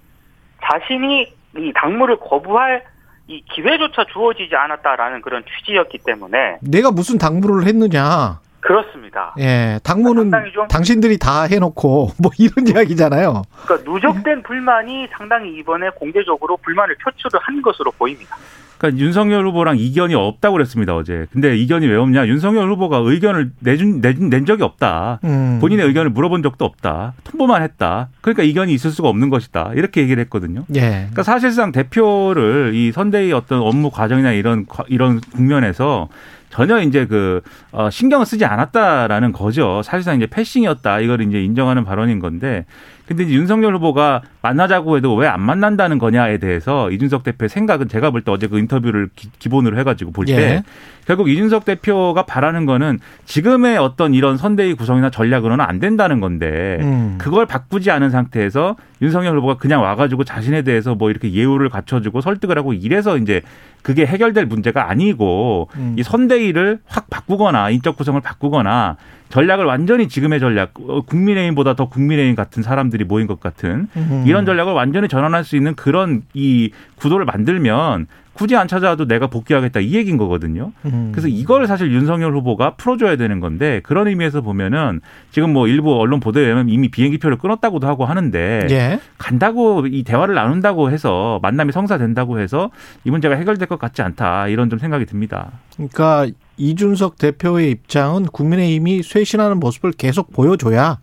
자신이 0.61 1.33
이 1.57 1.71
당무를 1.75 2.17
거부할 2.19 2.83
이 3.27 3.41
기회조차 3.53 4.05
주어지지 4.11 4.55
않았다라는 4.55 5.21
그런 5.21 5.43
취지였기 5.45 5.99
때문에 6.05 6.57
내가 6.61 6.91
무슨 6.91 7.17
당무를 7.17 7.65
했느냐. 7.67 8.39
그렇습니다. 8.59 9.35
예. 9.39 9.79
당무는 9.83 10.31
좀- 10.53 10.67
당신들이 10.69 11.17
다 11.17 11.43
해놓고 11.43 12.09
뭐 12.21 12.31
이런 12.39 12.67
이야기잖아요. 12.67 13.41
그러니까 13.65 13.91
누적된 13.91 14.43
불만이 14.43 15.07
상당히 15.17 15.53
이번에 15.57 15.89
공개적으로 15.91 16.57
불만을 16.57 16.95
표출을 17.03 17.39
한 17.43 17.61
것으로 17.61 17.91
보입니다. 17.91 18.35
그러니까 18.83 19.01
윤석열 19.01 19.47
후보랑 19.47 19.77
이견이 19.77 20.13
없다고 20.13 20.53
그랬습니다 20.55 20.93
어제. 20.93 21.25
근데 21.31 21.55
이견이 21.57 21.87
왜 21.87 21.95
없냐? 21.95 22.27
윤석열 22.27 22.69
후보가 22.69 22.97
의견을 22.97 23.51
내준 23.59 24.01
내준 24.01 24.29
낸 24.29 24.45
적이 24.45 24.63
없다. 24.63 25.19
음. 25.23 25.59
본인의 25.61 25.87
의견을 25.87 26.11
물어본 26.11 26.43
적도 26.43 26.65
없다. 26.65 27.13
통보만 27.23 27.63
했다. 27.63 28.09
그러니까 28.19 28.43
이견이 28.43 28.73
있을 28.73 28.91
수가 28.91 29.07
없는 29.07 29.29
것이다. 29.29 29.71
이렇게 29.75 30.01
얘기를 30.01 30.21
했거든요. 30.23 30.65
예. 30.75 30.81
그러니까 30.81 31.23
사실상 31.23 31.71
대표를 31.71 32.71
이 32.75 32.91
선대위 32.91 33.31
어떤 33.31 33.61
업무 33.61 33.89
과정이나 33.89 34.33
이런 34.33 34.65
과- 34.67 34.83
이런 34.89 35.21
국면에서 35.21 36.09
전혀 36.49 36.81
이제 36.81 37.05
그 37.07 37.41
어, 37.71 37.89
신경을 37.89 38.25
쓰지 38.25 38.43
않았다라는 38.45 39.31
거죠. 39.31 39.81
사실상 39.83 40.17
이제 40.17 40.27
패싱이었다. 40.27 40.99
이걸 40.99 41.21
이제 41.21 41.41
인정하는 41.41 41.83
발언인 41.85 42.19
건데, 42.19 42.65
근데 43.07 43.23
이제 43.23 43.33
윤석열 43.33 43.75
후보가 43.75 44.21
만나자고 44.41 44.97
해도 44.97 45.13
왜 45.15 45.27
안 45.27 45.41
만난다는 45.41 45.97
거냐에 45.99 46.37
대해서 46.37 46.89
이준석 46.91 47.23
대표의 47.23 47.49
생각은 47.49 47.87
제가 47.89 48.11
볼 48.11 48.21
때 48.23 48.31
어제 48.31 48.47
그 48.47 48.59
인터뷰를 48.59 49.09
기, 49.15 49.49
본으로 49.49 49.77
해가지고 49.79 50.11
볼때 50.11 50.33
예. 50.37 50.63
결국 51.05 51.27
이준석 51.29 51.65
대표가 51.65 52.23
바라는 52.25 52.65
거는 52.65 52.99
지금의 53.25 53.77
어떤 53.77 54.13
이런 54.13 54.37
선대위 54.37 54.75
구성이나 54.75 55.09
전략으로는 55.09 55.65
안 55.65 55.79
된다는 55.79 56.19
건데 56.21 56.77
음. 56.81 57.15
그걸 57.17 57.45
바꾸지 57.45 57.91
않은 57.91 58.09
상태에서 58.09 58.77
윤석열 59.01 59.37
후보가 59.37 59.55
그냥 59.57 59.81
와가지고 59.81 60.23
자신에 60.23 60.61
대해서 60.61 60.95
뭐 60.95 61.09
이렇게 61.09 61.33
예우를 61.33 61.67
갖춰주고 61.69 62.21
설득을 62.21 62.57
하고 62.57 62.73
이래서 62.73 63.17
이제 63.17 63.41
그게 63.81 64.05
해결될 64.05 64.45
문제가 64.45 64.89
아니고 64.89 65.67
음. 65.75 65.95
이 65.97 66.03
선대위를 66.03 66.79
확 66.85 67.09
바꾸거나 67.09 67.69
인적 67.71 67.97
구성을 67.97 68.19
바꾸거나 68.21 68.95
전략을 69.33 69.65
완전히 69.65 70.07
지금의 70.07 70.39
전략 70.39 70.73
어, 70.87 71.01
국민의힘보다 71.01 71.75
더 71.75 71.89
국민의힘 71.89 72.35
같은 72.35 72.61
사람들이 72.61 73.03
모인 73.03 73.25
것 73.25 73.39
같은 73.39 73.87
음. 73.95 74.23
이런 74.27 74.45
전략을 74.45 74.73
완전히 74.73 75.07
전환할 75.07 75.43
수 75.43 75.55
있는 75.55 75.73
그런 75.73 76.21
이 76.35 76.71
구도를 76.97 77.25
만들면 77.25 78.05
굳이 78.33 78.55
안 78.55 78.67
찾아와도 78.67 79.07
내가 79.07 79.27
복귀하겠다 79.27 79.79
이 79.79 79.93
얘기인 79.93 80.17
거거든요. 80.17 80.71
음. 80.85 81.09
그래서 81.11 81.27
이걸 81.27 81.67
사실 81.67 81.91
윤석열 81.91 82.35
후보가 82.35 82.75
풀어줘야 82.75 83.15
되는 83.15 83.39
건데 83.39 83.79
그런 83.83 84.07
의미에서 84.07 84.41
보면은 84.41 85.01
지금 85.31 85.53
뭐 85.53 85.67
일부 85.67 85.95
언론 85.99 86.19
보도에 86.19 86.43
의하면 86.43 86.69
이미 86.69 86.89
비행기표를 86.89 87.37
끊었다고도 87.37 87.87
하고 87.87 88.05
하는데 88.05 88.67
예. 88.71 88.99
간다고 89.17 89.85
이 89.85 90.03
대화를 90.03 90.33
나눈다고 90.33 90.89
해서 90.89 91.39
만남이 91.43 91.71
성사된다고 91.71 92.39
해서 92.39 92.71
이 93.03 93.11
문제가 93.11 93.35
해결될 93.35 93.67
것 93.67 93.77
같지 93.77 94.01
않다 94.01 94.47
이런 94.47 94.69
좀 94.69 94.79
생각이 94.79 95.05
듭니다. 95.05 95.51
그러니까 95.75 96.27
이준석 96.57 97.17
대표의 97.17 97.71
입장은 97.71 98.25
국민의힘이 98.25 99.03
쇄신하는 99.03 99.59
모습을 99.59 99.91
계속 99.91 100.33
보여줘야 100.33 100.97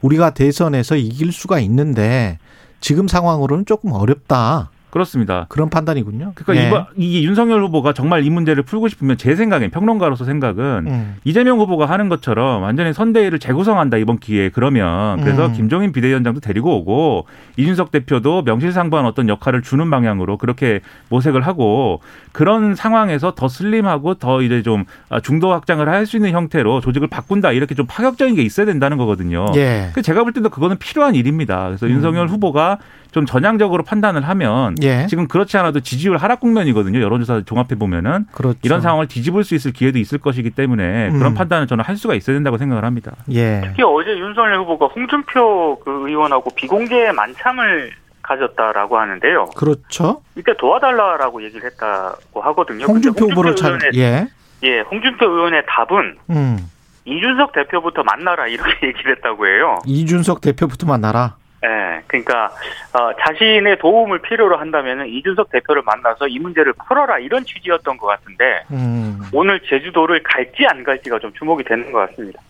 우리가 0.00 0.30
대선에서 0.30 0.96
이길 0.96 1.32
수가 1.32 1.60
있는데 1.60 2.38
지금 2.80 3.06
상황으로는 3.06 3.66
조금 3.66 3.92
어렵다. 3.92 4.70
그렇습니다. 4.92 5.46
그런 5.48 5.70
판단이군요. 5.70 6.32
그러니까 6.34 6.62
예. 6.62 6.68
이번 6.68 6.84
이게 6.96 7.22
윤석열 7.22 7.62
후보가 7.64 7.94
정말 7.94 8.24
이 8.26 8.30
문제를 8.30 8.62
풀고 8.62 8.88
싶으면 8.88 9.16
제 9.16 9.34
생각엔 9.34 9.70
평론가로서 9.70 10.26
생각은 10.26 10.64
음. 10.86 11.16
이재명 11.24 11.58
후보가 11.60 11.86
하는 11.86 12.10
것처럼 12.10 12.62
완전히 12.62 12.92
선대위를 12.92 13.38
재구성한다 13.38 13.96
이번 13.96 14.18
기회에 14.18 14.50
그러면 14.50 15.22
그래서 15.22 15.46
음. 15.46 15.52
김종인 15.54 15.92
비대위원장도 15.92 16.40
데리고 16.40 16.76
오고 16.76 17.24
이준석 17.56 17.90
대표도 17.90 18.42
명실상부한 18.42 19.06
어떤 19.06 19.30
역할을 19.30 19.62
주는 19.62 19.88
방향으로 19.90 20.36
그렇게 20.36 20.80
모색을 21.08 21.40
하고 21.40 22.00
그런 22.32 22.74
상황에서 22.74 23.34
더 23.34 23.48
슬림하고 23.48 24.14
더 24.14 24.42
이제 24.42 24.62
좀 24.62 24.84
아, 25.08 25.20
중도 25.20 25.52
확장을 25.52 25.88
할 25.88 26.02
수 26.02 26.16
있는 26.16 26.32
형태로 26.32 26.80
조직을 26.80 27.06
바꾼다 27.06 27.52
이렇게 27.52 27.76
좀 27.76 27.86
파격적인 27.86 28.34
게 28.34 28.42
있어야 28.42 28.66
된다는 28.66 28.96
거거든요. 28.98 29.46
예. 29.54 29.90
그 29.94 30.02
제가 30.02 30.24
볼 30.24 30.32
때도 30.32 30.50
그거는 30.50 30.76
필요한 30.78 31.14
일입니다. 31.14 31.68
그래서 31.68 31.86
음. 31.86 31.92
윤석열 31.92 32.26
후보가 32.26 32.78
좀 33.12 33.26
전향적으로 33.26 33.82
판단을 33.84 34.26
하면 34.26 34.74
예. 34.82 35.06
지금 35.06 35.28
그렇지 35.28 35.56
않아도 35.58 35.80
지지율 35.80 36.16
하락 36.16 36.40
국면이거든요. 36.40 37.00
여론조사 37.00 37.42
종합해 37.44 37.76
보면은 37.78 38.26
그렇죠. 38.32 38.58
이런 38.62 38.80
상황을 38.80 39.06
뒤집을 39.06 39.44
수 39.44 39.54
있을 39.54 39.72
기회도 39.72 39.98
있을 39.98 40.18
것이기 40.18 40.50
때문에 40.50 41.08
음. 41.08 41.18
그런 41.18 41.34
판단을 41.34 41.66
저는 41.66 41.84
할 41.84 41.96
수가 41.96 42.14
있어야 42.14 42.34
된다고 42.34 42.56
생각을 42.56 42.84
합니다. 42.84 43.12
예. 43.30 43.60
특히 43.64 43.82
어제 43.82 44.18
윤석열 44.18 44.58
후보가 44.60 44.86
홍준표 44.86 45.78
그 45.84 46.08
의원하고 46.08 46.50
비공개 46.54 47.12
만찬을 47.12 47.92
가졌다라고 48.22 48.98
하는데요. 48.98 49.46
그렇죠. 49.56 50.22
이때 50.36 50.56
도와달라라고 50.56 51.42
얘기를 51.44 51.70
했다고 51.70 52.40
하거든요. 52.40 52.86
홍준표 52.86 53.26
후보를 53.26 53.56
잘 53.56 53.72
의원의, 53.72 53.90
예. 53.96 54.26
예, 54.62 54.80
홍준표 54.80 55.26
의원의 55.26 55.64
답은 55.68 56.16
음. 56.30 56.70
이준석 57.04 57.52
대표부터 57.52 58.04
만나라 58.04 58.46
이렇게 58.46 58.70
얘기를 58.88 59.16
했다고 59.16 59.46
해요. 59.46 59.76
이준석 59.84 60.40
대표부터 60.40 60.86
만나라. 60.86 61.36
예, 61.64 62.02
그러니까 62.08 62.46
어, 62.92 63.12
자신의 63.24 63.78
도움을 63.78 64.20
필요로 64.22 64.56
한다면은 64.56 65.06
이준석 65.08 65.50
대표를 65.50 65.82
만나서 65.82 66.26
이 66.26 66.38
문제를 66.38 66.72
풀어라 66.88 67.18
이런 67.18 67.44
취지였던 67.44 67.96
것 67.98 68.06
같은데 68.06 68.64
음. 68.72 69.20
오늘 69.32 69.60
제주도를 69.60 70.22
갈지 70.24 70.66
안 70.66 70.82
갈지가 70.82 71.20
좀 71.20 71.32
주목이 71.34 71.62
되는 71.64 71.92
것 71.92 72.10
같습니다. 72.10 72.40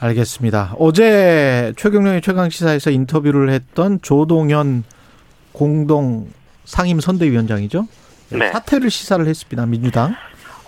알겠습니다. 0.00 0.74
어제 0.78 1.72
최경영의 1.76 2.20
최강 2.20 2.50
시사에서 2.50 2.90
인터뷰를 2.90 3.50
했던 3.50 4.00
조동현 4.00 4.84
공동 5.52 6.26
상임 6.64 7.00
선대위원장이죠. 7.00 7.86
네. 8.30 8.48
사퇴를 8.48 8.90
시사를 8.90 9.26
했습니다. 9.26 9.66
민주당. 9.66 10.14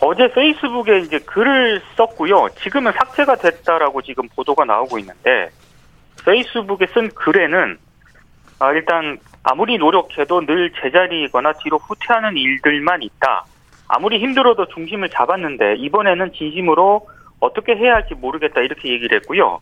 어제 0.01 0.33
페이스북에 0.33 1.01
이제 1.01 1.19
글을 1.19 1.83
썼고요. 1.97 2.49
지금은 2.63 2.93
삭제가 2.93 3.37
됐다라고 3.37 4.01
지금 4.03 4.29
보도가 4.35 4.65
나오고 4.65 4.99
있는데 4.99 5.51
페이스북에 6.25 6.87
쓴 6.87 7.09
글에는 7.11 7.79
아, 8.61 8.73
일단 8.73 9.19
아무리 9.43 9.79
노력해도 9.79 10.45
늘 10.45 10.71
제자리이거나 10.83 11.55
뒤로 11.55 11.79
후퇴하는 11.79 12.37
일들만 12.37 13.03
있다. 13.03 13.45
아무리 13.89 14.19
힘들어도 14.19 14.67
중심을 14.67 15.09
잡았는데 15.09 15.77
이번에는 15.77 16.33
진심으로 16.33 17.09
어떻게 17.41 17.75
해야 17.75 17.95
할지 17.95 18.15
모르겠다 18.15 18.61
이렇게 18.61 18.91
얘기를 18.91 19.17
했고요. 19.19 19.61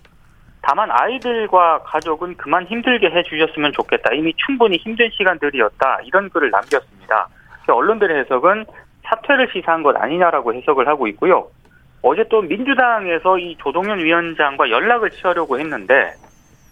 다만 0.61 0.91
아이들과 0.91 1.83
가족은 1.85 2.37
그만 2.37 2.67
힘들게 2.67 3.09
해주셨으면 3.09 3.73
좋겠다. 3.73 4.13
이미 4.15 4.35
충분히 4.37 4.77
힘든 4.77 5.09
시간들이었다. 5.11 6.01
이런 6.05 6.29
글을 6.29 6.51
남겼습니다. 6.51 7.29
언론들의 7.69 8.19
해석은 8.21 8.67
사퇴를 9.05 9.49
시사한 9.53 9.83
것 9.83 9.97
아니냐라고 9.97 10.55
해석을 10.55 10.89
하고 10.89 11.07
있고요. 11.09 11.49
어제 12.03 12.25
또 12.29 12.43
민주당에서 12.43 13.39
이 13.39 13.57
조동현 13.59 13.99
위원장과 13.99 14.71
연락을 14.71 15.11
취하려고 15.11 15.59
했는데 15.59 16.13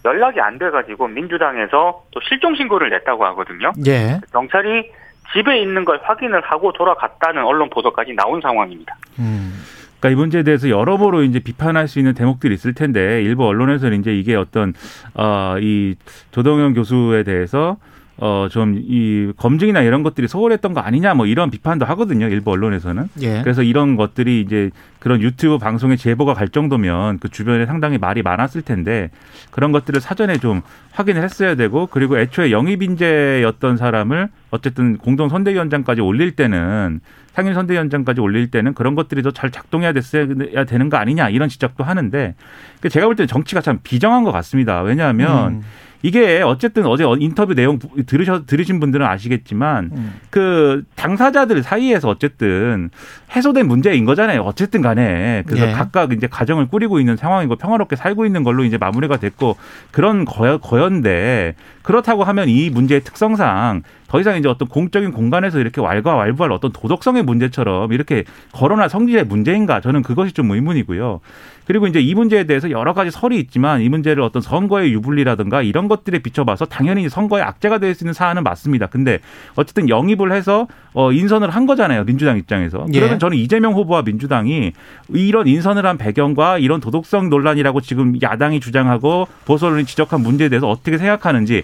연락이 0.07 0.39
안 0.39 0.57
돼가지고 0.57 1.09
민주당에서 1.09 2.03
또 2.11 2.19
실종 2.27 2.55
신고를 2.55 2.89
냈다고 2.89 3.25
하거든요. 3.25 3.73
예. 3.85 4.21
경찰이 4.31 4.89
집에 5.33 5.59
있는 5.59 5.83
걸 5.83 5.99
확인을 6.01 6.41
하고 6.41 6.71
돌아갔다는 6.71 7.43
언론 7.43 7.69
보도까지 7.69 8.13
나온 8.13 8.39
상황입니다. 8.39 8.95
음. 9.19 9.53
그러니까 9.99 10.09
이 10.09 10.15
문제에 10.15 10.43
대해서 10.43 10.69
여러모로 10.69 11.23
이제 11.23 11.39
비판할 11.39 11.87
수 11.87 11.99
있는 11.99 12.13
대목들이 12.13 12.53
있을 12.53 12.73
텐데 12.73 13.21
일부 13.21 13.45
언론에서는 13.45 13.99
이제 13.99 14.13
이게 14.13 14.35
어떤 14.35 14.73
어이 15.15 15.95
조동현 16.31 16.75
교수에 16.75 17.23
대해서 17.23 17.77
어 18.19 18.47
좀 18.49 18.75
이 18.75 19.31
검증이나 19.37 19.81
이런 19.81 20.01
것들이 20.01 20.27
소홀했던 20.27 20.73
거 20.73 20.79
아니냐 20.79 21.13
뭐 21.13 21.25
이런 21.27 21.51
비판도 21.51 21.85
하거든요. 21.85 22.27
일부 22.27 22.51
언론에서는. 22.51 23.09
예. 23.21 23.41
그래서 23.43 23.61
이런 23.61 23.95
것들이 23.95 24.41
이제 24.41 24.71
그런 24.99 25.21
유튜브 25.21 25.57
방송에 25.59 25.95
제보가 25.95 26.33
갈 26.33 26.49
정도면 26.49 27.19
그 27.19 27.29
주변에 27.29 27.65
상당히 27.67 27.97
말이 27.99 28.23
많았을 28.23 28.63
텐데 28.63 29.11
그런 29.51 29.71
것들을 29.71 30.01
사전에 30.01 30.37
좀 30.37 30.61
확인을 30.93 31.21
했어야 31.23 31.53
되고 31.55 31.85
그리고 31.87 32.17
애초에 32.17 32.51
영입 32.51 32.81
인재였던 32.81 33.77
사람을 33.77 34.29
어쨌든 34.49 34.97
공동 34.97 35.29
선대위원장까지 35.29 36.01
올릴 36.01 36.31
때는 36.31 36.99
상임 37.33 37.53
선대위원장까지 37.53 38.19
올릴 38.19 38.49
때는 38.49 38.73
그런 38.73 38.95
것들이 38.95 39.21
더 39.21 39.29
잘 39.29 39.51
작동해야 39.51 39.93
됐어야 39.93 40.25
되는 40.65 40.89
거 40.89 40.97
아니냐 40.97 41.29
이런 41.29 41.49
지적도 41.49 41.83
하는데 41.83 42.33
그 42.81 42.89
제가 42.89 43.05
볼 43.05 43.15
때는 43.15 43.27
정치가 43.27 43.61
참 43.61 43.77
비정한 43.83 44.23
것 44.23 44.31
같습니다. 44.31 44.81
왜냐하면 44.81 45.53
음. 45.53 45.61
이게 46.01 46.41
어쨌든 46.41 46.85
어제 46.85 47.03
인터뷰 47.19 47.55
내용 47.55 47.79
들으셔 48.05 48.45
들으신 48.45 48.79
분들은 48.79 49.05
아시겠지만 49.05 49.91
음. 49.95 50.13
그 50.29 50.83
당사자들 50.95 51.63
사이에서 51.63 52.09
어쨌든 52.09 52.89
해소된 53.35 53.67
문제인 53.67 54.05
거잖아요. 54.05 54.41
어쨌든 54.41 54.81
간에 54.81 55.43
그래서 55.47 55.67
예. 55.67 55.71
각각 55.71 56.13
이제 56.13 56.27
가정을 56.27 56.67
꾸리고 56.67 56.99
있는 56.99 57.17
상황이고 57.17 57.55
평화롭게 57.55 57.95
살고 57.95 58.25
있는 58.25 58.43
걸로 58.43 58.63
이제 58.63 58.77
마무리가 58.77 59.17
됐고 59.17 59.57
그런 59.91 60.25
거여, 60.25 60.59
거연데 60.59 61.55
그렇다고 61.87 62.25
하면 62.25 62.49
이 62.49 62.69
문제의 62.69 62.99
특성상 62.99 63.83
더 64.09 64.19
이상 64.19 64.37
이제 64.37 64.49
어떤 64.49 64.67
공적인 64.67 65.11
공간에서 65.11 65.59
이렇게 65.59 65.79
왈가왈부할 65.79 66.51
어떤 66.51 66.71
도덕성의 66.73 67.23
문제처럼 67.23 67.93
이렇게 67.93 68.25
거론할 68.51 68.89
성질의 68.89 69.25
문제인가 69.25 69.79
저는 69.79 70.01
그것이 70.01 70.33
좀 70.33 70.51
의문이고요. 70.51 71.21
그리고 71.65 71.87
이제 71.87 71.99
이 71.99 72.15
문제에 72.15 72.45
대해서 72.45 72.71
여러 72.71 72.93
가지 72.93 73.11
설이 73.11 73.37
있지만 73.39 73.81
이 73.81 73.89
문제를 73.89 74.23
어떤 74.23 74.41
선거의 74.41 74.93
유불리라든가 74.93 75.61
이런 75.61 75.89
것들에 75.89 76.19
비춰봐서 76.19 76.65
당연히 76.65 77.09
선거의 77.09 77.43
악재가 77.43 77.79
될 77.79 77.93
수 77.93 78.03
있는 78.03 78.13
사안은 78.13 78.43
맞습니다. 78.43 78.87
근데 78.87 79.19
어쨌든 79.55 79.89
영입을 79.89 80.31
해서 80.31 80.67
어 80.93 81.11
인선을 81.11 81.49
한 81.49 81.65
거잖아요. 81.65 82.05
민주당 82.05 82.37
입장에서. 82.37 82.85
예. 82.93 82.99
그러면 82.99 83.17
저는 83.19 83.37
이재명 83.37 83.73
후보와 83.73 84.03
민주당이 84.03 84.73
이런 85.09 85.47
인선을 85.47 85.85
한 85.85 85.97
배경과 85.97 86.57
이런 86.59 86.79
도덕성 86.79 87.29
논란이라고 87.29 87.81
지금 87.81 88.15
야당이 88.21 88.59
주장하고 88.59 89.27
보수 89.45 89.65
언론이 89.65 89.85
지적한 89.85 90.21
문제에 90.21 90.49
대해서 90.49 90.69
어떻게 90.69 90.97
생각하는지 90.97 91.63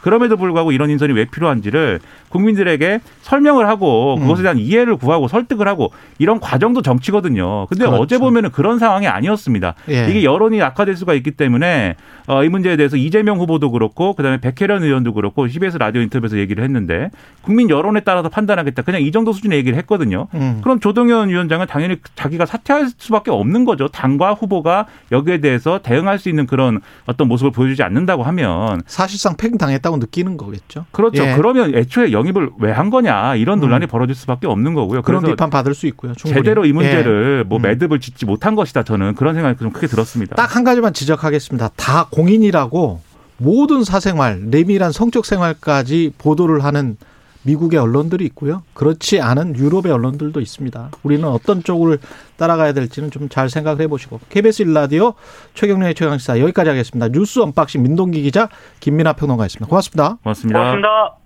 그럼에도 0.00 0.36
불구하고 0.36 0.72
이런 0.72 0.90
인선이 0.90 1.12
왜 1.12 1.24
필요한지를 1.24 2.00
국민들에게 2.30 3.00
설명을 3.22 3.68
하고 3.68 4.14
음. 4.14 4.22
그것에 4.22 4.42
대한 4.42 4.58
이해를 4.58 4.96
구하고 4.96 5.28
설득을 5.28 5.68
하고 5.68 5.92
이런 6.18 6.40
과정도 6.40 6.82
정치거든요. 6.82 7.66
근데 7.66 7.84
그렇죠. 7.84 8.02
어제 8.02 8.18
보면은 8.18 8.50
그런 8.50 8.78
상황이 8.78 9.06
아니었습니다. 9.08 9.74
예. 9.90 10.06
이게 10.08 10.24
여론이 10.24 10.62
악화될 10.62 10.96
수가 10.96 11.14
있기 11.14 11.32
때문에 11.32 11.96
어, 12.26 12.44
이 12.44 12.48
문제에 12.48 12.76
대해서 12.76 12.96
이재명 12.96 13.38
후보도 13.38 13.70
그렇고 13.70 14.14
그다음에 14.14 14.38
백혜련 14.40 14.82
의원도 14.82 15.12
그렇고 15.14 15.48
CBS 15.48 15.78
라디오 15.78 16.00
인터뷰에서 16.02 16.38
얘기를 16.38 16.62
했는데 16.62 17.10
국민 17.42 17.68
여론에 17.68 18.00
따라서 18.00 18.28
판단하겠다. 18.28 18.82
그냥 18.82 19.02
이 19.02 19.10
정도 19.10 19.32
수준의 19.32 19.58
얘기를 19.58 19.76
했거든요. 19.78 20.28
음. 20.34 20.60
그럼 20.62 20.80
조동현 20.80 21.28
위원장은 21.28 21.66
당연히 21.66 21.96
자기가 22.14 22.46
사퇴할 22.46 22.88
수밖에 22.96 23.30
없는 23.30 23.64
거죠. 23.64 23.88
당과 23.88 24.34
후보가 24.34 24.86
여기에 25.12 25.38
대해서 25.38 25.80
대응할 25.82 26.18
수 26.18 26.28
있는 26.28 26.46
그런 26.46 26.80
어떤 27.06 27.28
모습을 27.28 27.50
보여주지 27.50 27.82
않는다고 27.82 28.22
하면 28.22 28.82
사실상 28.86 29.36
팽당했다 29.36 29.89
고 29.90 29.96
느끼는 29.98 30.36
거겠죠. 30.36 30.86
그렇죠. 30.92 31.22
예. 31.24 31.34
그러면 31.36 31.74
애초에 31.74 32.12
영입을 32.12 32.50
왜 32.58 32.72
한 32.72 32.88
거냐 32.90 33.34
이런 33.36 33.60
논란이 33.60 33.86
벌어질 33.86 34.14
수밖에 34.14 34.46
없는 34.46 34.74
거고요. 34.74 35.02
그런 35.02 35.22
비판 35.22 35.50
받을 35.50 35.74
수 35.74 35.86
있고요. 35.88 36.14
충분히. 36.14 36.40
제대로 36.42 36.64
이 36.64 36.72
문제를 36.72 37.40
예. 37.44 37.48
뭐 37.48 37.58
음. 37.58 37.62
매듭을 37.62 38.00
짓지 38.00 38.24
못한 38.26 38.54
것이다. 38.54 38.82
저는 38.84 39.14
그런 39.14 39.34
생각이 39.34 39.58
좀 39.58 39.70
크게 39.72 39.86
들었습니다. 39.86 40.36
딱 40.36 40.56
한 40.56 40.64
가지만 40.64 40.92
지적하겠습니다. 40.92 41.70
다 41.76 42.06
공인이라고 42.10 43.00
모든 43.38 43.84
사생활, 43.84 44.40
내밀한 44.50 44.92
성적 44.92 45.24
생활까지 45.26 46.12
보도를 46.18 46.62
하는 46.64 46.96
미국의 47.42 47.78
언론들이 47.78 48.24
있고요. 48.26 48.62
그렇지 48.74 49.20
않은 49.20 49.56
유럽의 49.56 49.92
언론들도 49.92 50.40
있습니다. 50.40 50.90
우리는 51.02 51.26
어떤 51.26 51.62
쪽을 51.62 51.98
따라가야 52.36 52.72
될지는 52.72 53.10
좀 53.10 53.28
잘 53.30 53.48
생각을 53.48 53.80
해보시고. 53.82 54.18
KBS 54.28 54.62
일라디오 54.62 55.14
최경영의 55.54 55.94
최강시사 55.94 56.40
여기까지 56.40 56.70
하겠습니다. 56.70 57.08
뉴스 57.08 57.38
unboxing 57.40 57.82
민동기 57.82 58.22
기자 58.22 58.48
김민아 58.80 59.12
평론가였습니다. 59.12 59.68
고맙습니다. 59.68 60.18
고맙습니다. 60.22 60.58
고맙습니다. 60.58 61.19